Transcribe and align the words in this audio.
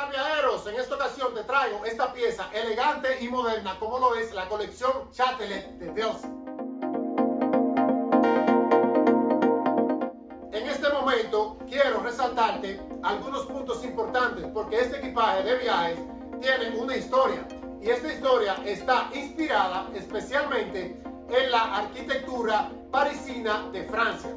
tal 0.00 0.10
viajeros? 0.10 0.66
En 0.66 0.76
esta 0.76 0.94
ocasión 0.94 1.34
te 1.34 1.44
traigo 1.44 1.84
esta 1.84 2.12
pieza 2.12 2.48
elegante 2.52 3.18
y 3.20 3.28
moderna 3.28 3.78
como 3.78 3.98
lo 3.98 4.14
es 4.14 4.32
la 4.32 4.48
colección 4.48 5.10
Chatelet 5.10 5.66
de 5.78 5.92
Dios. 5.92 6.16
En 10.52 10.68
este 10.68 10.88
momento 10.90 11.58
quiero 11.68 12.00
resaltarte 12.00 12.80
algunos 13.02 13.46
puntos 13.46 13.84
importantes 13.84 14.46
porque 14.54 14.80
este 14.80 14.98
equipaje 14.98 15.42
de 15.42 15.58
viajes 15.58 15.98
tiene 16.40 16.76
una 16.78 16.96
historia 16.96 17.46
y 17.82 17.90
esta 17.90 18.12
historia 18.12 18.54
está 18.64 19.10
inspirada 19.12 19.88
especialmente 19.94 21.02
en 21.28 21.50
la 21.50 21.76
arquitectura 21.76 22.70
parisina 22.90 23.68
de 23.72 23.84
Francia. 23.84 24.30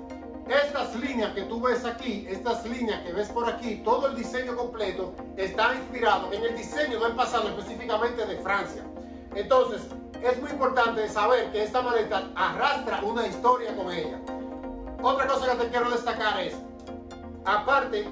Estas 0.48 0.94
líneas 0.96 1.34
que 1.34 1.44
tú 1.44 1.62
ves 1.62 1.86
aquí, 1.86 2.28
estas 2.30 2.66
líneas 2.66 3.02
que 3.04 3.14
ves 3.14 3.30
por 3.30 3.48
aquí, 3.48 3.78
todo 3.78 4.07
el 4.07 4.16
diseño 4.16 4.58
completo 4.58 5.14
está 5.38 5.73
inspirado 5.73 6.32
en 6.34 6.44
el 6.44 6.58
diseño 6.58 7.00
del 7.00 7.14
pasado, 7.14 7.48
específicamente 7.49 8.26
de 8.26 8.38
Francia. 8.38 8.84
Entonces, 9.35 9.82
es 10.21 10.41
muy 10.41 10.52
importante 10.52 11.08
saber 11.08 11.52
que 11.52 11.63
esta 11.63 11.82
maleta 11.82 12.23
arrastra 12.35 13.02
una 13.04 13.26
historia 13.26 13.76
con 13.76 13.91
ella. 13.91 14.20
Otra 15.02 15.27
cosa 15.27 15.52
que 15.52 15.63
te 15.63 15.70
quiero 15.70 15.90
destacar 15.90 16.40
es, 16.41 16.55
aparte, 17.46 18.07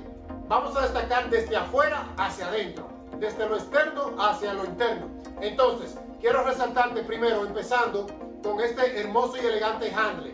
vamos 0.48 0.76
a 0.78 0.82
destacar 0.82 1.30
desde 1.30 1.56
afuera 1.56 2.08
hacia 2.18 2.48
adentro, 2.48 2.90
desde 3.20 3.48
lo 3.48 3.56
externo 3.56 4.16
hacia 4.22 4.54
lo 4.54 4.66
interno. 4.66 5.08
Entonces, 5.42 5.98
quiero 6.22 6.44
resaltarte 6.44 7.04
primero, 7.04 7.46
empezando 7.46 8.08
con 8.42 8.60
este 8.62 9.00
hermoso 9.00 9.36
y 9.38 9.46
elegante 9.46 9.94
handle. 9.94 10.34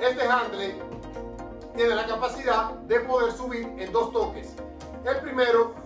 Este 0.00 0.22
handle 0.22 0.74
tiene 1.78 1.94
la 1.94 2.06
capacidad 2.06 2.70
de 2.88 2.98
poder 3.00 3.32
subir 3.32 3.72
en 3.78 3.92
dos 3.92 4.12
toques. 4.12 4.56
El 5.04 5.20
primero 5.20 5.76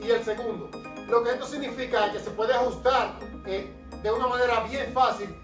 y 0.00 0.08
el 0.08 0.24
segundo. 0.24 0.70
Lo 1.08 1.24
que 1.24 1.32
esto 1.32 1.46
significa 1.46 2.06
es 2.06 2.12
que 2.12 2.20
se 2.20 2.30
puede 2.30 2.54
ajustar 2.54 3.18
eh, 3.44 3.74
de 4.04 4.12
una 4.12 4.28
manera 4.28 4.60
bien 4.60 4.92
fácil 4.94 5.34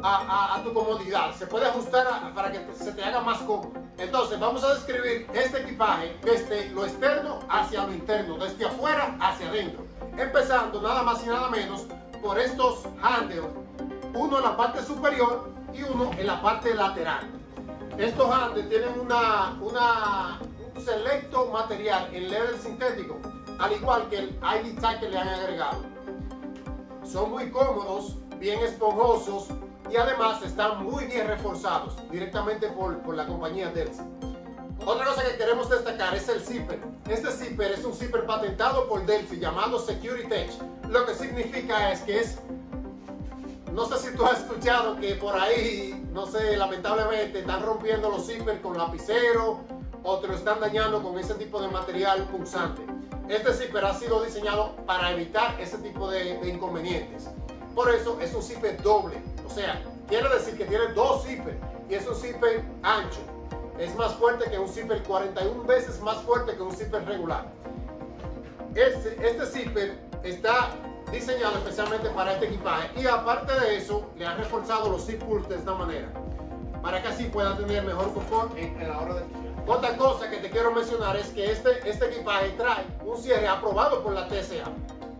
a, 0.00 0.60
tu 0.62 0.72
comodidad. 0.72 1.34
Se 1.34 1.44
puede 1.48 1.66
ajustar 1.66 2.32
para 2.36 2.52
que 2.52 2.72
se 2.76 2.92
te 2.92 3.02
haga 3.02 3.20
más 3.20 3.38
cómodo. 3.38 3.72
Entonces 3.98 4.38
vamos 4.38 4.62
a 4.62 4.74
describir 4.74 5.26
este 5.34 5.62
equipaje 5.62 6.16
desde 6.22 6.68
lo 6.70 6.86
externo 6.86 7.40
hacia 7.48 7.82
lo 7.82 7.92
interno, 7.92 8.38
desde 8.38 8.66
afuera 8.66 9.16
hacia 9.20 9.48
adentro. 9.48 9.84
Empezando 10.16 10.80
nada 10.80 11.02
más 11.02 11.24
y 11.24 11.26
nada 11.26 11.48
menos 11.50 11.84
por 12.22 12.38
estos 12.38 12.84
handles, 13.02 13.40
uno 14.14 14.38
en 14.38 14.44
la 14.44 14.56
parte 14.56 14.84
superior 14.84 15.50
y 15.74 15.82
uno 15.82 16.12
en 16.16 16.28
la 16.28 16.40
parte 16.40 16.72
lateral. 16.74 17.35
Estos 17.98 18.30
handles 18.30 18.68
tienen 18.68 19.00
una, 19.00 19.56
una, 19.62 20.38
un 20.74 20.84
selecto 20.84 21.46
material 21.46 22.10
en 22.12 22.28
leather 22.28 22.58
sintético, 22.58 23.18
al 23.58 23.72
igual 23.72 24.06
que 24.10 24.18
el 24.18 24.28
ID 24.28 24.78
tag 24.80 25.00
que 25.00 25.08
le 25.08 25.16
han 25.16 25.28
agregado. 25.28 25.78
Son 27.04 27.30
muy 27.30 27.50
cómodos, 27.50 28.16
bien 28.38 28.60
esponjosos 28.60 29.48
y 29.90 29.96
además 29.96 30.42
están 30.42 30.84
muy 30.84 31.06
bien 31.06 31.26
reforzados 31.26 31.96
directamente 32.10 32.68
por, 32.68 32.98
por 32.98 33.14
la 33.14 33.26
compañía 33.26 33.70
Delta. 33.70 34.04
Otra 34.84 35.06
cosa 35.06 35.24
que 35.24 35.38
queremos 35.38 35.70
destacar 35.70 36.14
es 36.14 36.28
el 36.28 36.40
zipper. 36.40 36.78
Este 37.08 37.30
zipper 37.30 37.72
es 37.72 37.84
un 37.84 37.94
zipper 37.94 38.26
patentado 38.26 38.86
por 38.88 39.06
Delphi 39.06 39.38
llamado 39.38 39.78
Security 39.78 40.28
Tech. 40.28 40.50
Lo 40.90 41.06
que 41.06 41.14
significa 41.14 41.92
es 41.92 42.00
que 42.00 42.20
es 42.20 42.38
no 43.76 43.84
sé 43.84 44.08
si 44.08 44.16
tú 44.16 44.24
has 44.24 44.40
escuchado 44.40 44.96
que 44.96 45.16
por 45.16 45.38
ahí, 45.38 46.02
no 46.10 46.24
sé, 46.24 46.56
lamentablemente 46.56 47.40
están 47.40 47.62
rompiendo 47.62 48.08
los 48.08 48.26
zippers 48.26 48.58
con 48.60 48.78
lapicero 48.78 49.60
o 50.02 50.18
te 50.18 50.28
lo 50.28 50.34
están 50.34 50.60
dañando 50.60 51.02
con 51.02 51.18
ese 51.18 51.34
tipo 51.34 51.60
de 51.60 51.68
material 51.68 52.22
pulsante. 52.28 52.80
Este 53.28 53.52
zipper 53.52 53.84
ha 53.84 53.92
sido 53.92 54.24
diseñado 54.24 54.74
para 54.86 55.10
evitar 55.12 55.60
ese 55.60 55.76
tipo 55.78 56.08
de, 56.10 56.40
inconvenientes. 56.48 57.28
Por 57.74 57.94
eso 57.94 58.18
es 58.18 58.34
un 58.34 58.42
zipper 58.42 58.82
doble. 58.82 59.22
O 59.46 59.50
sea, 59.50 59.82
quiere 60.08 60.26
decir 60.30 60.56
que 60.56 60.64
tiene 60.64 60.86
dos 60.94 61.24
zippers 61.26 61.58
y 61.90 61.94
es 61.96 62.06
un 62.08 62.14
zipper 62.14 62.64
ancho. 62.82 63.20
Es 63.78 63.94
más 63.96 64.14
fuerte 64.14 64.50
que 64.50 64.58
un 64.58 64.70
zipper 64.70 65.02
41 65.02 65.64
veces 65.64 66.00
más 66.00 66.16
fuerte 66.22 66.56
que 66.56 66.62
un 66.62 66.74
zipper 66.74 67.04
regular. 67.04 67.52
Este, 68.74 69.28
este 69.28 69.44
zipper 69.44 69.98
está 70.22 70.70
diseñado 71.10 71.58
especialmente 71.58 72.08
para 72.10 72.32
este 72.32 72.46
equipaje 72.46 72.90
y 73.00 73.06
aparte 73.06 73.52
de 73.60 73.76
eso 73.76 74.06
le 74.16 74.26
han 74.26 74.38
reforzado 74.38 74.90
los 74.90 75.02
pulls 75.02 75.48
de 75.48 75.56
esta 75.56 75.74
manera 75.74 76.08
para 76.82 77.02
que 77.02 77.08
así 77.08 77.24
pueda 77.24 77.56
tener 77.56 77.84
mejor 77.84 78.12
confort 78.12 78.56
en, 78.56 78.88
la 78.88 79.00
hora 79.00 79.14
de 79.14 79.24
otra 79.66 79.96
cosa 79.96 80.30
que 80.30 80.36
te 80.36 80.50
quiero 80.50 80.72
mencionar 80.72 81.16
es 81.16 81.28
que 81.28 81.50
este, 81.50 81.88
este 81.88 82.06
equipaje 82.06 82.50
trae 82.50 82.84
un 83.04 83.16
cierre 83.18 83.48
aprobado 83.48 84.02
por 84.02 84.12
la 84.12 84.28
TSA 84.28 84.70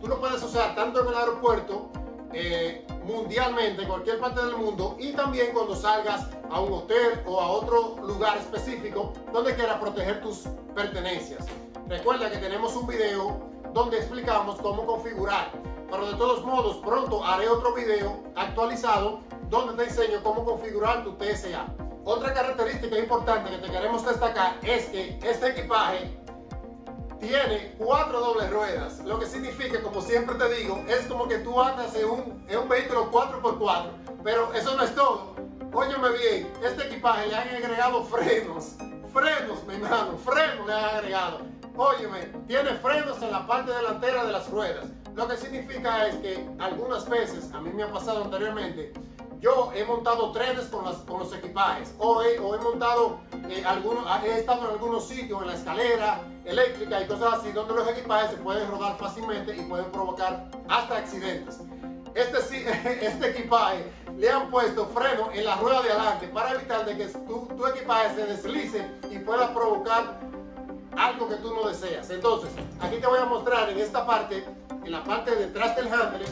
tú 0.01 0.07
lo 0.07 0.19
puedes 0.19 0.41
usar 0.43 0.75
tanto 0.75 1.01
en 1.01 1.07
el 1.07 1.15
aeropuerto 1.15 1.89
eh, 2.33 2.85
mundialmente 3.05 3.83
en 3.83 3.87
cualquier 3.87 4.19
parte 4.19 4.41
del 4.41 4.57
mundo 4.57 4.97
y 4.99 5.13
también 5.13 5.51
cuando 5.53 5.75
salgas 5.75 6.27
a 6.49 6.59
un 6.59 6.73
hotel 6.73 7.21
o 7.25 7.39
a 7.39 7.47
otro 7.47 7.95
lugar 8.05 8.37
específico 8.37 9.13
donde 9.31 9.55
quieras 9.55 9.79
proteger 9.79 10.21
tus 10.21 10.43
pertenencias. 10.75 11.45
Recuerda 11.87 12.29
que 12.29 12.37
tenemos 12.37 12.75
un 12.75 12.85
video 12.85 13.39
donde 13.73 13.97
explicamos 13.99 14.59
cómo 14.59 14.85
configurar 14.85 15.51
pero 15.89 16.05
de 16.07 16.17
todos 16.17 16.43
modos 16.43 16.77
pronto 16.77 17.23
haré 17.23 17.47
otro 17.47 17.73
video 17.73 18.23
actualizado 18.35 19.21
donde 19.49 19.73
te 19.73 19.89
enseño 19.89 20.21
cómo 20.23 20.43
configurar 20.43 21.03
tu 21.03 21.13
TSA. 21.17 21.65
Otra 22.03 22.33
característica 22.33 22.97
importante 22.97 23.51
que 23.51 23.57
te 23.57 23.69
queremos 23.69 24.05
destacar 24.05 24.57
es 24.63 24.85
que 24.85 25.19
este 25.23 25.49
equipaje 25.49 26.17
tiene 27.19 27.75
cuatro 27.77 28.19
dobles 28.19 28.49
ruedas, 28.51 28.99
lo 28.99 29.19
que 29.19 29.25
significa, 29.25 29.81
como 29.81 30.01
siempre 30.01 30.35
te 30.35 30.49
digo, 30.55 30.83
es 30.87 31.07
como 31.07 31.27
que 31.27 31.39
tú 31.39 31.59
andas 31.59 31.95
en 31.95 32.09
un, 32.09 32.69
vehículo 32.69 33.11
4x4, 33.11 33.89
pero 34.23 34.53
eso 34.53 34.75
no 34.75 34.83
es 34.83 34.93
todo. 34.93 35.35
Óyeme 35.73 36.09
bien, 36.11 36.53
este 36.63 36.87
equipaje 36.87 37.27
le 37.27 37.35
han 37.35 37.49
agregado 37.49 38.03
frenos, 38.03 38.75
frenos, 39.13 39.63
mi 39.67 39.75
hermano, 39.75 40.17
frenos 40.17 40.67
le 40.67 40.73
han 40.73 40.95
agregado. 40.95 41.39
Óyeme, 41.75 42.19
tiene 42.47 42.71
frenos 42.75 43.21
en 43.21 43.31
la 43.31 43.45
parte 43.45 43.71
delantera 43.71 44.25
de 44.25 44.31
las 44.31 44.49
ruedas. 44.49 44.85
Lo 45.17 45.27
que 45.27 45.35
significa 45.35 46.07
es 46.07 46.15
que 46.17 46.47
algunas 46.59 47.09
veces, 47.09 47.51
a 47.51 47.59
mí 47.59 47.71
me 47.73 47.81
ha 47.81 47.91
pasado 47.91 48.25
anteriormente, 48.25 48.93
yo 49.39 49.71
he 49.73 49.83
montado 49.83 50.31
trenes 50.31 50.65
con, 50.65 50.85
los 50.85 51.33
equipajes 51.33 51.95
o 51.97 52.21
he, 52.21 52.39
montado 52.39 53.19
eh, 53.49 53.63
algunos, 53.65 54.05
he 54.23 54.37
estado 54.37 54.65
en 54.65 54.73
algunos 54.73 55.07
sitios 55.07 55.41
en 55.41 55.47
la 55.47 55.55
escalera 55.55 56.21
eléctrica 56.45 57.01
y 57.01 57.07
cosas 57.07 57.39
así 57.39 57.51
donde 57.51 57.73
los 57.73 57.87
equipajes 57.89 58.29
se 58.29 58.37
pueden 58.37 58.69
rodar 58.69 58.95
fácilmente 58.99 59.57
y 59.57 59.61
pueden 59.61 59.91
provocar 59.91 60.51
hasta 60.69 60.97
accidentes. 60.97 61.61
Este, 62.13 63.07
este 63.07 63.31
equipaje 63.31 63.91
le 64.15 64.29
han 64.29 64.51
puesto 64.51 64.85
freno 64.85 65.31
en 65.33 65.45
la 65.45 65.55
rueda 65.55 65.81
de 65.81 65.93
adelante 65.93 66.27
para 66.27 66.51
evitar 66.51 66.85
de 66.85 66.95
que 66.95 67.05
tu, 67.07 67.47
tu 67.57 67.65
equipaje 67.65 68.13
se 68.13 68.25
deslice 68.27 68.85
y 69.09 69.17
pueda 69.17 69.51
provocar 69.51 70.19
algo 70.95 71.27
que 71.27 71.35
tú 71.37 71.55
no 71.55 71.67
deseas. 71.67 72.07
Entonces, 72.11 72.51
aquí 72.79 72.97
te 72.97 73.07
voy 73.07 73.17
a 73.17 73.25
mostrar 73.25 73.67
en 73.69 73.79
esta 73.79 74.05
parte 74.05 74.45
en 74.87 74.93
la 74.93 75.03
parte 75.03 75.35
de 75.35 75.47
detrás 75.47 75.75
del 75.75 75.91
handle, 75.91 76.25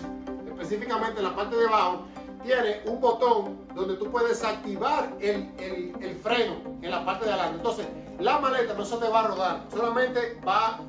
específicamente 0.47 1.19
en 1.19 1.25
la 1.25 1.35
parte 1.35 1.57
de 1.57 1.67
abajo, 1.67 2.05
tiene 2.41 2.79
un 2.85 3.01
botón 3.01 3.67
donde 3.75 3.95
tú 3.95 4.09
puedes 4.09 4.41
activar 4.45 5.13
el, 5.19 5.51
el, 5.59 6.15
freno 6.23 6.55
en 6.81 6.89
la 6.89 7.03
parte 7.03 7.25
de 7.25 7.33
adelante. 7.33 7.57
Entonces, 7.57 7.87
la 8.17 8.39
maleta 8.39 8.73
no 8.73 8.85
se 8.85 8.95
te 8.95 9.09
va 9.09 9.25
a 9.25 9.27
rodar, 9.27 9.65
solamente 9.69 10.39
va 10.47 10.79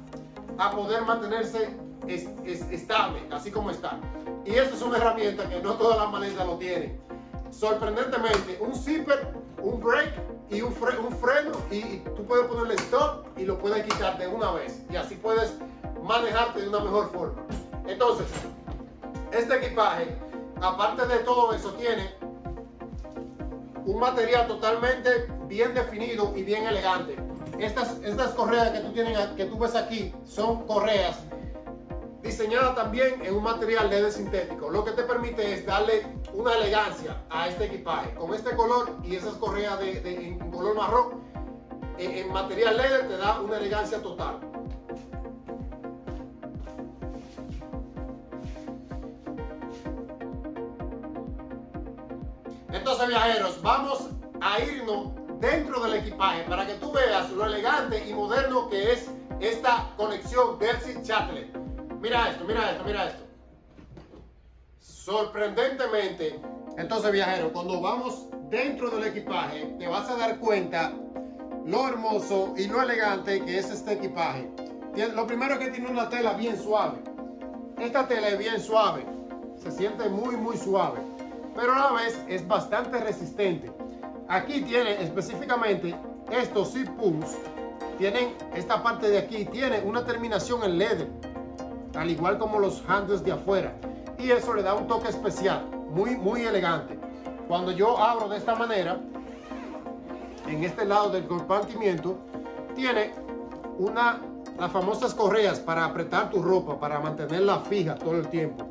a 0.58 0.70
poder 0.70 1.02
mantenerse 1.02 1.76
estable, 2.06 3.26
así 3.32 3.50
como 3.50 3.70
está. 3.70 3.98
Y 4.44 4.52
esto 4.52 4.76
es 4.76 4.82
una 4.82 4.98
herramienta 4.98 5.48
que 5.48 5.60
no 5.60 5.72
todas 5.74 5.98
las 5.98 6.12
maletas 6.12 6.46
lo 6.46 6.58
tienen. 6.58 7.00
Sorprendentemente, 7.50 8.58
un 8.60 8.76
zipper, 8.76 9.34
un 9.60 9.80
brake 9.80 10.14
y 10.50 10.60
un, 10.60 10.68
un 10.68 11.16
freno 11.16 11.52
y, 11.72 11.76
y, 11.78 12.04
tú 12.14 12.24
puedes 12.26 12.46
ponerle 12.46 12.74
stop 12.74 13.26
y 13.36 13.44
lo 13.44 13.58
puedes 13.58 13.82
quitar 13.82 14.18
de 14.18 14.28
una 14.28 14.52
vez. 14.52 14.84
Y 14.88 14.94
así 14.94 15.16
puedes 15.16 15.52
manejarte 16.06 16.60
de 16.60 16.68
una 16.68 16.80
mejor 16.80 17.10
forma. 17.10 17.42
Entonces, 17.86 18.26
este 19.32 19.56
equipaje, 19.56 20.16
aparte 20.60 21.06
de 21.06 21.18
todo 21.18 21.52
eso, 21.52 21.72
tiene 21.74 22.14
un 23.84 24.00
material 24.00 24.46
totalmente 24.48 25.28
bien 25.46 25.74
definido 25.74 26.32
y 26.36 26.42
bien 26.42 26.66
elegante. 26.66 27.16
Estas, 27.58 27.98
estas 28.02 28.32
correas 28.32 28.70
que 28.70 28.80
tú, 28.80 28.92
tienes, 28.92 29.18
que 29.28 29.44
tú 29.46 29.58
ves 29.58 29.74
aquí 29.74 30.12
son 30.24 30.66
correas 30.66 31.16
diseñadas 32.26 32.74
también 32.74 33.24
en 33.24 33.34
un 33.36 33.42
material 33.44 33.88
LED 33.88 34.10
sintético, 34.10 34.68
lo 34.68 34.84
que 34.84 34.90
te 34.90 35.04
permite 35.04 35.54
es 35.54 35.64
darle 35.64 36.04
una 36.34 36.54
elegancia 36.54 37.22
a 37.30 37.48
este 37.48 37.66
equipaje. 37.66 38.14
Con 38.14 38.34
este 38.34 38.54
color 38.56 38.96
y 39.04 39.14
esas 39.14 39.34
correas 39.34 39.78
de, 39.78 40.26
en 40.26 40.50
color 40.50 40.76
marrón, 40.76 41.22
en, 41.98 42.10
en 42.10 42.32
material 42.32 42.76
LED 42.76 43.08
te 43.08 43.16
da 43.16 43.40
una 43.40 43.58
elegancia 43.58 44.02
total. 44.02 44.40
Entonces, 52.76 53.08
viajeros, 53.08 53.62
vamos 53.62 54.10
a 54.40 54.60
irnos 54.60 55.08
dentro 55.40 55.82
del 55.82 55.94
equipaje 55.94 56.42
para 56.42 56.66
que 56.66 56.74
tú 56.74 56.92
veas 56.92 57.30
lo 57.30 57.46
elegante 57.46 58.06
y 58.06 58.12
moderno 58.12 58.68
que 58.68 58.92
es 58.92 59.10
esta 59.40 59.90
conexión 59.96 60.58
Delcy 60.58 61.02
Chatlet. 61.02 61.56
Mira 62.00 62.30
esto, 62.30 62.44
mira 62.44 62.72
esto, 62.72 62.84
mira 62.84 63.08
esto. 63.08 63.24
Sorprendentemente, 64.78 66.38
entonces 66.76 67.12
viajero, 67.12 67.50
cuando 67.52 67.80
vamos 67.80 68.26
dentro 68.50 68.90
del 68.90 69.04
equipaje, 69.04 69.74
te 69.78 69.86
vas 69.88 70.10
a 70.10 70.16
dar 70.16 70.38
cuenta 70.38 70.92
lo 71.64 71.88
hermoso 71.88 72.52
y 72.58 72.66
lo 72.66 72.82
elegante 72.82 73.42
que 73.42 73.58
es 73.58 73.70
este 73.70 73.94
equipaje. 73.94 74.50
Lo 75.14 75.26
primero 75.26 75.54
es 75.54 75.60
que 75.60 75.70
tiene 75.70 75.90
una 75.90 76.08
tela 76.08 76.34
bien 76.34 76.62
suave. 76.62 76.98
Esta 77.78 78.06
tela 78.06 78.28
es 78.28 78.38
bien 78.38 78.60
suave, 78.60 79.06
se 79.56 79.70
siente 79.70 80.08
muy 80.08 80.36
muy 80.36 80.56
suave, 80.56 81.00
pero 81.56 81.72
a 81.72 81.78
la 81.78 81.92
vez 81.92 82.22
es 82.28 82.46
bastante 82.46 83.00
resistente. 83.00 83.72
Aquí 84.28 84.60
tiene 84.60 85.02
específicamente 85.02 85.96
estos 86.30 86.72
zip 86.72 86.88
pulls, 86.90 87.36
tienen 87.98 88.34
esta 88.54 88.82
parte 88.82 89.08
de 89.08 89.18
aquí, 89.18 89.46
tiene 89.46 89.80
una 89.80 90.04
terminación 90.04 90.62
en 90.64 90.78
leather, 90.78 91.08
al 91.94 92.10
igual 92.10 92.38
como 92.38 92.58
los 92.58 92.82
handles 92.86 93.24
de 93.24 93.32
afuera. 93.32 93.72
Y 94.18 94.30
eso 94.30 94.54
le 94.54 94.62
da 94.62 94.74
un 94.74 94.86
toque 94.86 95.08
especial, 95.08 95.66
muy 95.90 96.16
muy 96.16 96.42
elegante. 96.42 96.98
Cuando 97.48 97.70
yo 97.72 97.96
abro 97.98 98.28
de 98.28 98.36
esta 98.36 98.54
manera, 98.54 99.00
en 100.48 100.64
este 100.64 100.84
lado 100.84 101.10
del 101.10 101.26
compartimiento, 101.26 102.18
tiene 102.74 103.12
una, 103.78 104.20
las 104.58 104.72
famosas 104.72 105.14
correas 105.14 105.60
para 105.60 105.84
apretar 105.84 106.30
tu 106.30 106.42
ropa, 106.42 106.78
para 106.78 106.98
mantenerla 107.00 107.60
fija 107.60 107.94
todo 107.94 108.16
el 108.16 108.28
tiempo. 108.28 108.66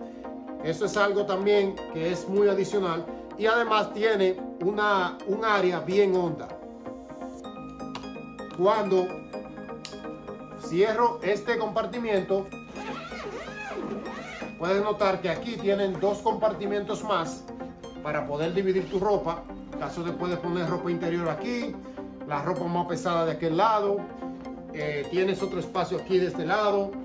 Eso 0.66 0.86
es 0.86 0.98
algo 0.98 1.28
también 1.28 1.76
que 1.94 2.12
es 2.12 2.28
muy 2.28 2.50
adicional 2.50 3.06
y 3.38 3.46
además 3.46 3.94
tiene 3.94 4.36
una, 4.62 5.16
un 5.28 5.46
área 5.46 5.80
bien 5.82 6.16
honda. 6.16 6.48
Cuando 8.58 9.08
cierro 10.68 11.20
este 11.22 11.60
compartimiento, 11.60 12.48
puedes 14.58 14.84
notar 14.84 15.22
que 15.22 15.30
aquí 15.30 15.56
tienen 15.56 16.00
dos 16.00 16.18
compartimentos 16.24 17.04
más 17.04 17.44
para 18.02 18.26
poder 18.26 18.56
dividir 18.56 18.90
tu 18.90 19.00
ropa. 19.00 19.44
En 19.72 19.80
caso 19.80 20.04
de 20.04 20.14
puedes 20.14 20.40
poner 20.40 20.68
ropa 20.68 20.90
interior 20.90 21.30
aquí, 21.30 21.76
la 22.28 22.42
ropa 22.42 22.64
más 22.64 22.88
pesada 22.88 23.24
de 23.28 23.34
aquel 23.34 23.56
lado, 23.58 23.98
eh, 24.74 25.06
tienes 25.12 25.44
otro 25.44 25.60
espacio 25.60 26.00
aquí 26.00 26.18
de 26.18 26.26
este 26.26 26.44
lado. 26.44 27.05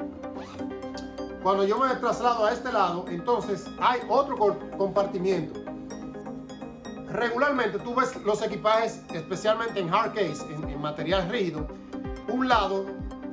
Cuando 1.42 1.64
yo 1.64 1.78
me 1.78 1.88
traslado 1.96 2.44
a 2.44 2.52
este 2.52 2.70
lado, 2.70 3.06
entonces 3.08 3.64
hay 3.80 4.00
otro 4.08 4.36
compartimiento. 4.76 5.58
Regularmente 7.08 7.78
tú 7.78 7.94
ves 7.94 8.14
los 8.24 8.42
equipajes, 8.42 9.02
especialmente 9.14 9.80
en 9.80 9.92
hard 9.92 10.12
case, 10.12 10.44
en, 10.52 10.80
material 10.80 11.30
rígido, 11.30 11.66
un 12.28 12.46
lado 12.46 12.84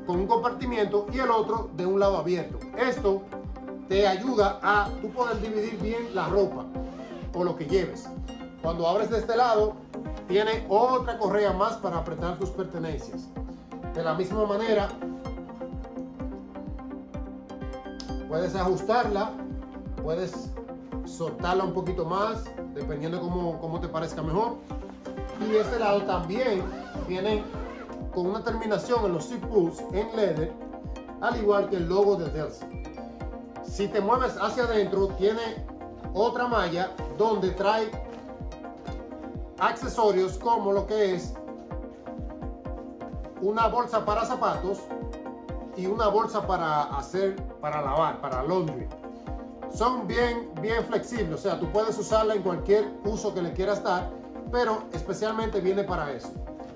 con 0.06 0.22
un 0.22 0.28
compartimiento 0.28 1.06
y 1.14 1.20
el 1.20 1.30
otro 1.30 1.70
de 1.76 1.86
un 1.86 2.00
lado 2.00 2.18
abierto. 2.18 2.58
Esto 2.78 3.24
te 3.90 4.08
ayuda 4.08 4.58
a 4.64 4.90
tú 5.02 5.12
poder 5.12 5.42
dividir 5.42 5.78
bien 5.82 6.16
la 6.16 6.30
ropa 6.30 6.66
o 7.34 7.44
lo 7.44 7.58
que 7.58 7.66
lleves. 7.66 8.08
Cuando 8.62 8.88
abres 8.88 9.10
de 9.10 9.18
este 9.20 9.36
lado, 9.36 9.76
tiene 10.30 10.66
otra 10.70 11.18
correa 11.18 11.52
más 11.52 11.74
para 11.74 11.98
apretar 11.98 12.40
tus 12.40 12.50
pertenencias. 12.52 13.28
De 13.94 14.02
la 14.04 14.14
misma 14.14 14.46
manera, 14.46 14.88
puedes 18.38 18.56
ajustarla, 18.56 19.32
puedes 20.04 20.52
soltarla 21.06 21.64
un 21.64 21.74
poquito 21.74 22.06
más, 22.06 22.44
dependiendo 22.76 23.20
cómo, 23.20 23.60
cómo 23.60 23.80
te 23.80 23.88
parezca 23.88 24.22
mejor. 24.22 24.58
Y 25.42 25.56
este 25.56 25.80
lado 25.80 26.04
también 26.04 26.64
tiene 27.08 27.44
con 28.14 28.28
una 28.28 28.44
terminación 28.44 29.06
en 29.06 29.14
los 29.14 29.28
zip 29.28 29.44
en 29.92 30.16
leather, 30.16 30.54
al 31.20 31.36
igual 31.38 31.68
que 31.68 31.78
el 31.78 31.90
logo 31.90 32.16
de 32.16 32.30
Delsi. 32.30 32.64
Si 33.64 33.88
te 33.88 34.02
mueves 34.02 34.36
hacia 34.40 34.66
adentro, 34.66 35.08
tiene 35.18 35.66
otra 36.14 36.48
malla 36.48 36.92
donde 37.18 37.50
trae 37.52 37.90
accesorios 39.58 40.38
como 40.38 40.74
lo 40.74 40.86
que 40.86 41.16
es 41.16 41.34
una 43.42 43.68
bolsa 43.68 44.06
para 44.06 44.26
zapatos 44.26 44.78
y 45.78 45.86
una 45.86 46.08
bolsa 46.08 46.46
para 46.46 46.84
hacer, 46.98 47.36
para 47.62 47.82
lavar, 47.82 48.20
para 48.20 48.44
laundry. 48.44 48.88
Son 49.74 50.08
bien, 50.08 50.50
bien 50.62 50.84
flexibles, 50.86 51.34
o 51.34 51.38
sea, 51.38 51.60
tú 51.60 51.72
puedes 51.72 51.98
usarla 51.98 52.34
en 52.34 52.42
cualquier 52.42 52.92
uso 53.06 53.34
que 53.34 53.42
le 53.42 53.54
quieras 53.54 53.84
dar, 53.84 54.10
pero 54.52 54.84
especialmente 54.92 55.62
viene 55.62 55.84
para 55.84 56.12
eso. 56.12 56.32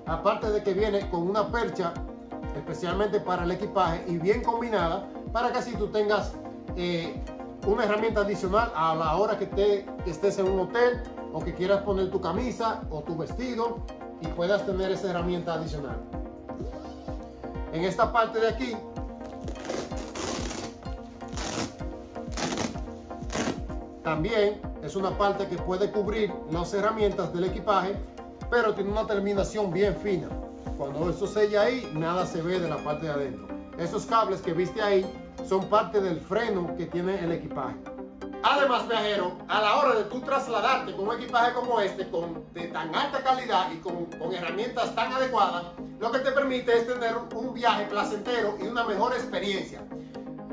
Aparte 0.06 0.52
de 0.52 0.62
que 0.62 0.74
viene 0.74 1.10
con 1.10 1.28
una 1.28 1.48
percha 1.48 1.94
especialmente 2.56 3.20
para 3.20 3.44
el 3.44 3.52
equipaje 3.52 4.04
y 4.08 4.18
bien 4.18 4.44
combinada 4.44 5.08
para 5.32 5.52
que 5.52 5.60
así 5.60 5.76
tú 5.76 5.88
tengas 5.88 6.34
eh, 6.76 7.22
una 7.66 7.86
herramienta 7.86 8.22
adicional 8.22 8.72
a 8.76 8.96
la 8.96 9.16
hora 9.16 9.38
que, 9.38 9.46
te, 9.46 9.86
estés 10.06 10.38
en 10.40 10.48
un 10.48 10.60
hotel 10.60 11.02
o 11.34 11.44
que 11.44 11.54
quieras 11.54 11.82
poner 11.84 12.12
tu 12.12 12.20
camisa 12.20 12.82
o 12.90 13.02
tu 13.02 13.18
vestido 13.18 13.80
y 14.22 14.28
puedas 14.28 14.66
tener 14.66 14.92
esa 14.92 15.12
herramienta 15.12 15.54
adicional. 15.54 15.98
En 17.74 17.86
esta 17.86 18.12
parte 18.12 18.40
de 18.40 18.50
aquí 18.50 18.76
también 24.04 24.62
es 24.84 24.96
una 24.96 25.18
parte 25.18 25.48
que 25.48 25.56
puede 25.58 25.90
cubrir 25.90 26.34
las 26.52 26.74
herramientas 26.74 27.34
del 27.34 27.46
equipaje, 27.46 27.96
pero 28.50 28.74
tiene 28.74 28.92
una 28.92 29.08
terminación 29.08 29.72
bien 29.72 29.96
fina. 29.96 30.28
Cuando 30.78 31.10
eso 31.10 31.28
sella 31.28 31.62
ahí, 31.62 31.90
nada 31.94 32.26
se 32.26 32.42
ve 32.42 32.60
de 32.60 32.68
la 32.68 32.78
parte 32.84 33.06
de 33.06 33.12
adentro. 33.12 33.48
Esos 33.78 34.06
cables 34.06 34.42
que 34.42 34.54
viste 34.54 34.82
ahí 34.82 35.06
son 35.48 35.66
parte 35.70 36.02
del 36.02 36.20
freno 36.20 36.76
que 36.76 36.88
tiene 36.88 37.24
el 37.24 37.32
equipaje. 37.32 37.76
Además, 38.44 38.88
viajero, 38.88 39.38
a 39.48 39.62
la 39.62 39.78
hora 39.78 39.96
de 39.96 40.04
tú 40.06 40.22
trasladarte 40.22 40.96
con 40.96 41.08
un 41.08 41.16
equipaje 41.16 41.54
como 41.54 41.80
este, 41.80 42.10
con, 42.10 42.44
de 42.54 42.68
tan 42.68 42.94
alta 42.96 43.24
calidad 43.24 43.72
y 43.72 43.78
con, 43.78 44.06
con 44.06 44.34
herramientas 44.34 44.96
tan 44.96 45.14
adecuadas, 45.14 45.66
lo 46.00 46.12
que 46.12 46.20
te 46.20 46.32
permite 46.32 46.76
es 46.78 46.88
tener 46.88 47.16
un 47.36 47.54
viaje 47.54 47.86
placentero 47.86 48.58
y 48.60 48.68
una 48.68 48.84
mejor 48.84 49.14
experiencia. 49.14 49.84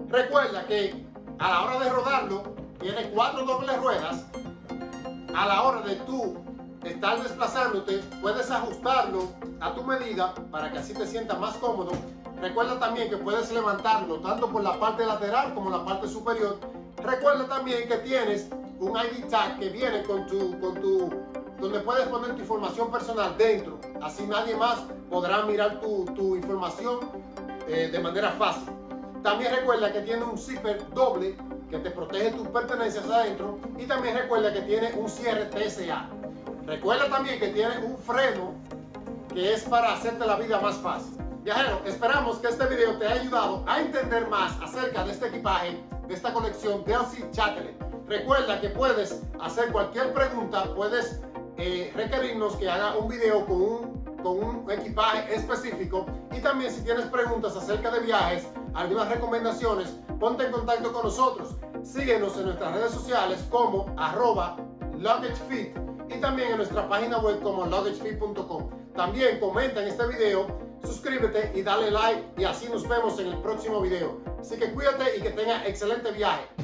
Recuerda 0.09 0.67
que 0.67 1.07
a 1.39 1.49
la 1.49 1.63
hora 1.63 1.79
de 1.81 1.91
rodarlo, 1.91 2.43
tiene 2.81 3.11
cuatro 3.11 3.45
dobles 3.45 3.77
ruedas. 3.79 4.25
A 5.35 5.47
la 5.47 5.63
hora 5.63 5.81
de 5.83 5.97
tú 5.97 6.37
estar 6.85 7.23
desplazándote, 7.23 7.99
puedes 8.21 8.51
ajustarlo 8.51 9.29
a 9.61 9.75
tu 9.75 9.83
medida 9.83 10.35
para 10.51 10.71
que 10.71 10.79
así 10.79 10.95
te 10.95 11.07
sientas 11.07 11.39
más 11.39 11.57
cómodo 11.57 11.93
Recuerda 12.41 12.79
también 12.79 13.11
que 13.11 13.17
puedes 13.17 13.51
levantarlo 13.51 14.21
tanto 14.21 14.49
por 14.49 14.63
la 14.63 14.79
parte 14.79 15.05
lateral 15.05 15.55
como 15.55 15.71
la 15.71 15.85
parte 15.85 16.09
superior. 16.09 16.59
Recuerda 17.03 17.47
también 17.47 17.89
que 17.89 17.97
tienes 17.99 18.49
un 18.79 18.97
ID 18.97 19.27
tag 19.31 19.59
que 19.59 19.69
viene 19.69 20.03
con 20.03 20.27
tu, 20.27 20.59
con 20.61 20.75
tu, 20.81 21.11
donde 21.61 21.81
puedes 21.81 22.07
poner 22.09 22.35
tu 22.35 22.41
información 22.41 22.91
personal 22.91 23.37
dentro. 23.37 23.79
Así 24.03 24.27
nadie 24.27 24.57
más 24.57 24.81
podrá 25.09 25.43
mirar 25.45 25.81
tu, 25.81 26.05
tu 26.17 26.37
información 26.37 27.01
eh, 27.69 27.89
de 27.91 27.99
manera 27.99 28.31
fácil. 28.33 28.69
También 29.23 29.55
recuerda 29.55 29.93
que 29.93 30.01
tiene 30.03 30.25
un 30.25 30.39
zipper 30.39 30.89
doble 30.95 31.37
que 31.71 31.79
te 31.79 31.91
protege 31.91 32.31
tus 32.33 32.49
pertenencias 32.49 33.05
adentro 33.05 33.59
y 33.77 33.85
también 33.85 34.17
recuerda 34.17 34.53
que 34.53 34.63
tiene 34.63 34.93
un 34.95 35.09
cierre 35.09 35.47
TSA. 35.47 36.09
Recuerda 36.67 37.09
también 37.09 37.39
que 37.39 37.49
tiene 37.49 37.79
un 37.85 37.99
freno 37.99 38.55
que 39.33 39.55
es 39.55 39.65
para 39.65 39.95
hacerte 39.95 40.27
la 40.27 40.37
vida 40.37 40.61
más 40.61 40.77
fácil. 40.77 41.18
Viajero, 41.49 41.81
esperamos 41.87 42.37
que 42.41 42.49
este 42.49 42.67
video 42.67 42.99
te 42.99 43.07
haya 43.07 43.23
ayudado 43.23 43.65
a 43.67 43.81
entender 43.81 44.29
más 44.29 44.53
acerca 44.61 45.03
de 45.03 45.13
este 45.13 45.29
equipaje, 45.29 45.83
de 46.07 46.13
esta 46.13 46.31
colección 46.31 46.85
Delcy 46.85 47.25
Chattelet. 47.31 47.75
Recuerda 48.07 48.61
que 48.61 48.69
puedes 48.69 49.23
hacer 49.41 49.73
cualquier 49.73 50.13
pregunta, 50.13 50.65
puedes 50.75 51.23
eh, 51.57 51.91
requerirnos 51.97 52.55
que 52.57 52.69
haga 52.69 52.99
un 52.99 53.09
video 53.09 53.47
con 53.47 53.63
un, 53.63 54.05
con 54.23 54.45
un 54.45 54.71
equipaje 54.71 55.35
específico 55.35 56.05
y 56.37 56.41
también 56.41 56.71
si 56.71 56.83
tienes 56.83 57.07
preguntas 57.07 57.57
acerca 57.57 57.93
de 57.93 58.01
viajes, 58.01 58.47
algunas 58.75 59.09
recomendaciones, 59.09 59.97
ponte 60.21 60.45
en 60.45 60.53
contacto 60.53 60.93
con 60.93 61.05
nosotros. 61.05 61.57
Síguenos 61.83 62.37
en 62.37 62.45
nuestras 62.45 62.75
redes 62.75 62.93
sociales 62.93 63.43
como 63.49 63.87
arroba 63.97 64.59
luggagefit 64.99 65.75
y 66.11 66.21
también 66.21 66.51
en 66.51 66.57
nuestra 66.59 66.87
página 66.91 67.21
web 67.21 67.41
como 67.41 67.65
luggagefit.com. 67.65 68.69
También 68.95 69.41
comenta 69.41 69.81
en 69.81 69.89
este 69.89 70.07
video 70.09 70.68
suscríbete 70.85 71.53
y 71.55 71.63
dale 71.63 71.91
like 71.91 72.25
y 72.37 72.45
así 72.45 72.69
nos 72.69 72.89
vemos 72.89 73.19
en 73.21 73.29
el 73.29 73.39
próximo 73.39 73.81
video. 73.81 74.21
Así 74.41 74.57
que 74.57 74.71
cuídate 74.73 75.17
y 75.17 75.21
que 75.21 75.31
tenga 75.31 75.67
excelente 75.67 76.13
viaje. 76.13 76.58